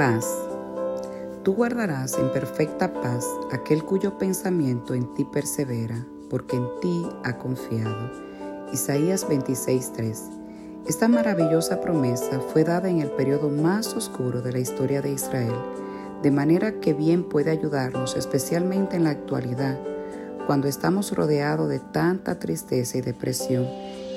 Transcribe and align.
Paz. 0.00 0.26
Tú 1.42 1.52
guardarás 1.52 2.16
en 2.16 2.32
perfecta 2.32 2.90
paz 3.02 3.26
aquel 3.52 3.84
cuyo 3.84 4.16
pensamiento 4.16 4.94
en 4.94 5.12
ti 5.12 5.26
persevera, 5.26 6.06
porque 6.30 6.56
en 6.56 6.66
ti 6.80 7.06
ha 7.22 7.36
confiado. 7.36 8.10
Isaías 8.72 9.28
26:3. 9.28 10.22
Esta 10.86 11.06
maravillosa 11.06 11.82
promesa 11.82 12.40
fue 12.40 12.64
dada 12.64 12.88
en 12.88 13.00
el 13.00 13.10
periodo 13.10 13.50
más 13.50 13.92
oscuro 13.92 14.40
de 14.40 14.52
la 14.52 14.60
historia 14.60 15.02
de 15.02 15.10
Israel, 15.10 15.52
de 16.22 16.30
manera 16.30 16.80
que 16.80 16.94
bien 16.94 17.22
puede 17.22 17.50
ayudarnos, 17.50 18.16
especialmente 18.16 18.96
en 18.96 19.04
la 19.04 19.10
actualidad, 19.10 19.78
cuando 20.46 20.66
estamos 20.66 21.14
rodeados 21.14 21.68
de 21.68 21.78
tanta 21.78 22.38
tristeza 22.38 22.96
y 22.96 23.02
depresión 23.02 23.66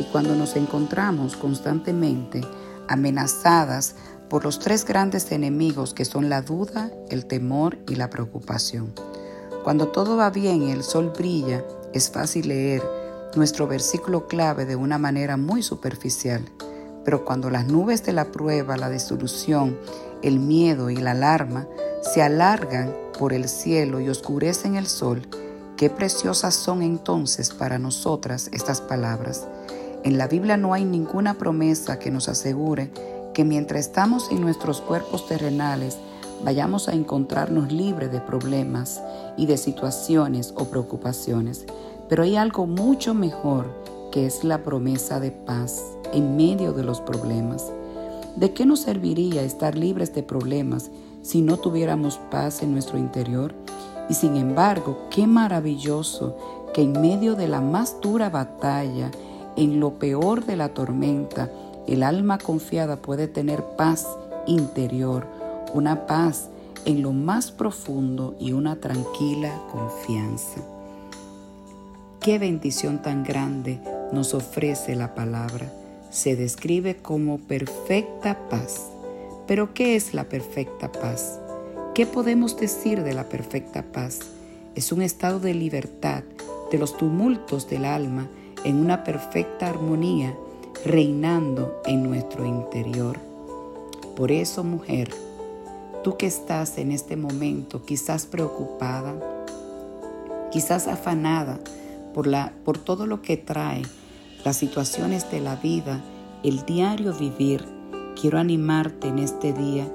y 0.00 0.04
cuando 0.10 0.36
nos 0.36 0.56
encontramos 0.56 1.36
constantemente 1.36 2.40
amenazadas 2.88 3.96
por 4.28 4.44
los 4.44 4.58
tres 4.58 4.84
grandes 4.84 5.30
enemigos 5.32 5.94
que 5.94 6.04
son 6.04 6.28
la 6.28 6.42
duda, 6.42 6.90
el 7.10 7.26
temor 7.26 7.78
y 7.88 7.96
la 7.96 8.10
preocupación. 8.10 8.92
Cuando 9.64 9.88
todo 9.88 10.16
va 10.16 10.30
bien 10.30 10.62
y 10.62 10.72
el 10.72 10.82
sol 10.82 11.12
brilla, 11.16 11.64
es 11.92 12.10
fácil 12.10 12.48
leer 12.48 12.82
nuestro 13.36 13.66
versículo 13.66 14.26
clave 14.26 14.64
de 14.64 14.76
una 14.76 14.98
manera 14.98 15.36
muy 15.36 15.62
superficial. 15.62 16.44
Pero 17.04 17.24
cuando 17.24 17.50
las 17.50 17.66
nubes 17.66 18.04
de 18.04 18.12
la 18.12 18.32
prueba, 18.32 18.76
la 18.76 18.90
disolución, 18.90 19.78
el 20.22 20.40
miedo 20.40 20.90
y 20.90 20.96
la 20.96 21.12
alarma 21.12 21.66
se 22.02 22.22
alargan 22.22 22.94
por 23.18 23.32
el 23.32 23.48
cielo 23.48 24.00
y 24.00 24.08
oscurecen 24.08 24.76
el 24.76 24.86
sol, 24.86 25.22
qué 25.76 25.90
preciosas 25.90 26.54
son 26.54 26.82
entonces 26.82 27.50
para 27.50 27.78
nosotras 27.78 28.48
estas 28.52 28.80
palabras. 28.80 29.46
En 30.02 30.18
la 30.18 30.28
Biblia 30.28 30.56
no 30.56 30.72
hay 30.72 30.84
ninguna 30.84 31.34
promesa 31.34 31.98
que 31.98 32.10
nos 32.10 32.28
asegure 32.28 32.90
que 33.36 33.44
mientras 33.44 33.80
estamos 33.80 34.30
en 34.30 34.40
nuestros 34.40 34.80
cuerpos 34.80 35.26
terrenales 35.26 35.98
vayamos 36.42 36.88
a 36.88 36.94
encontrarnos 36.94 37.70
libres 37.70 38.10
de 38.10 38.18
problemas 38.18 39.02
y 39.36 39.44
de 39.44 39.58
situaciones 39.58 40.54
o 40.56 40.64
preocupaciones. 40.70 41.66
Pero 42.08 42.22
hay 42.22 42.36
algo 42.36 42.66
mucho 42.66 43.12
mejor 43.12 43.66
que 44.10 44.24
es 44.24 44.42
la 44.42 44.62
promesa 44.62 45.20
de 45.20 45.32
paz 45.32 45.82
en 46.14 46.34
medio 46.34 46.72
de 46.72 46.82
los 46.82 47.02
problemas. 47.02 47.70
¿De 48.36 48.54
qué 48.54 48.64
nos 48.64 48.80
serviría 48.80 49.42
estar 49.42 49.76
libres 49.76 50.14
de 50.14 50.22
problemas 50.22 50.90
si 51.20 51.42
no 51.42 51.58
tuviéramos 51.58 52.16
paz 52.30 52.62
en 52.62 52.72
nuestro 52.72 52.96
interior? 52.96 53.54
Y 54.08 54.14
sin 54.14 54.38
embargo, 54.38 55.08
qué 55.10 55.26
maravilloso 55.26 56.38
que 56.72 56.80
en 56.80 56.98
medio 57.02 57.34
de 57.34 57.48
la 57.48 57.60
más 57.60 58.00
dura 58.00 58.30
batalla, 58.30 59.10
en 59.56 59.78
lo 59.78 59.98
peor 59.98 60.46
de 60.46 60.56
la 60.56 60.70
tormenta, 60.70 61.50
el 61.86 62.02
alma 62.02 62.38
confiada 62.38 62.96
puede 62.96 63.28
tener 63.28 63.62
paz 63.76 64.06
interior, 64.46 65.26
una 65.72 66.06
paz 66.06 66.48
en 66.84 67.02
lo 67.02 67.12
más 67.12 67.50
profundo 67.50 68.34
y 68.38 68.52
una 68.52 68.76
tranquila 68.76 69.62
confianza. 69.70 70.60
Qué 72.20 72.38
bendición 72.38 73.02
tan 73.02 73.22
grande 73.22 73.80
nos 74.12 74.34
ofrece 74.34 74.96
la 74.96 75.14
palabra. 75.14 75.72
Se 76.10 76.34
describe 76.34 76.96
como 76.96 77.38
perfecta 77.38 78.48
paz. 78.48 78.90
Pero 79.46 79.74
¿qué 79.74 79.94
es 79.94 80.12
la 80.12 80.24
perfecta 80.24 80.90
paz? 80.90 81.40
¿Qué 81.94 82.04
podemos 82.06 82.56
decir 82.56 83.04
de 83.04 83.14
la 83.14 83.28
perfecta 83.28 83.82
paz? 83.82 84.20
Es 84.74 84.90
un 84.92 85.02
estado 85.02 85.38
de 85.38 85.54
libertad 85.54 86.24
de 86.70 86.78
los 86.78 86.96
tumultos 86.96 87.68
del 87.70 87.84
alma 87.84 88.28
en 88.64 88.76
una 88.76 89.04
perfecta 89.04 89.68
armonía 89.68 90.36
reinando 90.86 91.82
en 91.84 92.04
nuestro 92.04 92.46
interior. 92.46 93.18
Por 94.14 94.30
eso, 94.30 94.62
mujer, 94.62 95.10
tú 96.04 96.16
que 96.16 96.26
estás 96.26 96.78
en 96.78 96.92
este 96.92 97.16
momento 97.16 97.84
quizás 97.84 98.24
preocupada, 98.24 99.14
quizás 100.52 100.86
afanada 100.86 101.58
por, 102.14 102.28
la, 102.28 102.52
por 102.64 102.78
todo 102.78 103.06
lo 103.06 103.20
que 103.20 103.36
trae 103.36 103.82
las 104.44 104.58
situaciones 104.58 105.28
de 105.28 105.40
la 105.40 105.56
vida, 105.56 106.00
el 106.44 106.64
diario 106.64 107.12
vivir, 107.12 107.64
quiero 108.20 108.38
animarte 108.38 109.08
en 109.08 109.18
este 109.18 109.52
día 109.52 109.88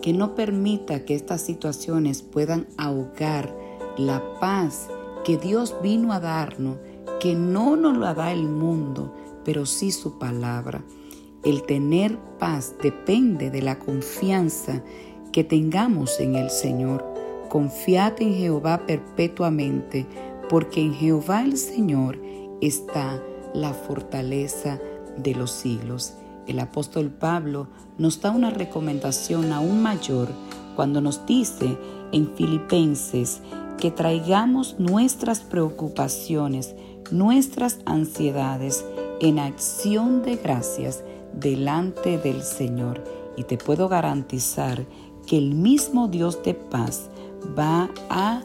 que 0.00 0.12
no 0.12 0.36
permita 0.36 1.04
que 1.04 1.16
estas 1.16 1.40
situaciones 1.40 2.22
puedan 2.22 2.68
ahogar 2.78 3.52
la 3.98 4.22
paz 4.38 4.86
que 5.24 5.38
Dios 5.38 5.74
vino 5.82 6.12
a 6.12 6.20
darnos, 6.20 6.76
que 7.18 7.34
no 7.34 7.74
nos 7.74 7.96
la 7.96 8.14
da 8.14 8.32
el 8.32 8.44
mundo, 8.44 9.12
pero 9.46 9.64
sí 9.64 9.92
su 9.92 10.18
palabra. 10.18 10.82
El 11.44 11.62
tener 11.62 12.18
paz 12.40 12.74
depende 12.82 13.48
de 13.48 13.62
la 13.62 13.78
confianza 13.78 14.82
que 15.32 15.44
tengamos 15.44 16.18
en 16.18 16.34
el 16.34 16.50
Señor. 16.50 17.04
Confiad 17.48 18.20
en 18.20 18.34
Jehová 18.34 18.84
perpetuamente, 18.86 20.04
porque 20.50 20.80
en 20.80 20.94
Jehová 20.94 21.44
el 21.44 21.56
Señor 21.56 22.18
está 22.60 23.22
la 23.54 23.72
fortaleza 23.72 24.80
de 25.16 25.36
los 25.36 25.52
siglos. 25.52 26.14
El 26.48 26.58
apóstol 26.58 27.10
Pablo 27.10 27.68
nos 27.98 28.20
da 28.20 28.32
una 28.32 28.50
recomendación 28.50 29.52
aún 29.52 29.80
mayor 29.80 30.28
cuando 30.74 31.00
nos 31.00 31.24
dice 31.24 31.78
en 32.10 32.34
Filipenses 32.34 33.42
que 33.78 33.92
traigamos 33.92 34.80
nuestras 34.80 35.40
preocupaciones, 35.40 36.74
nuestras 37.12 37.78
ansiedades, 37.84 38.84
en 39.20 39.38
acción 39.38 40.22
de 40.22 40.36
gracias 40.36 41.02
delante 41.32 42.18
del 42.18 42.42
Señor 42.42 43.02
y 43.36 43.44
te 43.44 43.58
puedo 43.58 43.88
garantizar 43.88 44.84
que 45.26 45.38
el 45.38 45.54
mismo 45.54 46.08
Dios 46.08 46.42
de 46.42 46.54
paz 46.54 47.08
va 47.58 47.90
a 48.08 48.42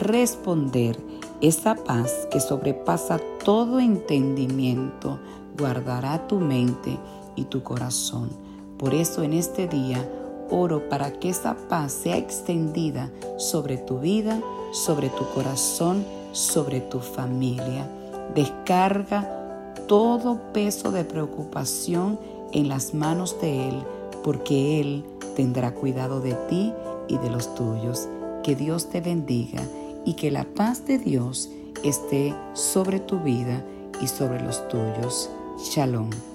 responder 0.00 0.98
esa 1.40 1.74
paz 1.74 2.26
que 2.30 2.40
sobrepasa 2.40 3.20
todo 3.44 3.78
entendimiento, 3.80 5.18
guardará 5.58 6.26
tu 6.26 6.40
mente 6.40 6.98
y 7.36 7.44
tu 7.44 7.62
corazón. 7.62 8.30
Por 8.78 8.94
eso 8.94 9.22
en 9.22 9.32
este 9.32 9.68
día 9.68 10.08
oro 10.50 10.88
para 10.88 11.12
que 11.12 11.30
esa 11.30 11.54
paz 11.68 11.92
sea 11.92 12.16
extendida 12.16 13.10
sobre 13.38 13.76
tu 13.76 13.98
vida, 14.00 14.40
sobre 14.72 15.08
tu 15.10 15.24
corazón, 15.34 16.04
sobre 16.32 16.80
tu 16.80 17.00
familia. 17.00 17.88
Descarga 18.34 19.43
todo 19.86 20.52
peso 20.52 20.90
de 20.90 21.04
preocupación 21.04 22.18
en 22.52 22.68
las 22.68 22.94
manos 22.94 23.40
de 23.40 23.68
Él, 23.68 23.82
porque 24.22 24.80
Él 24.80 25.04
tendrá 25.36 25.74
cuidado 25.74 26.20
de 26.20 26.34
ti 26.48 26.72
y 27.08 27.18
de 27.18 27.30
los 27.30 27.54
tuyos. 27.54 28.08
Que 28.42 28.54
Dios 28.54 28.90
te 28.90 29.00
bendiga 29.00 29.62
y 30.04 30.14
que 30.14 30.30
la 30.30 30.44
paz 30.44 30.86
de 30.86 30.98
Dios 30.98 31.50
esté 31.82 32.34
sobre 32.52 33.00
tu 33.00 33.20
vida 33.20 33.64
y 34.00 34.06
sobre 34.06 34.42
los 34.42 34.66
tuyos. 34.68 35.30
Shalom. 35.58 36.33